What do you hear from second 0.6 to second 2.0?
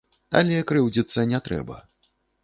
крыўдзіцца не трэба.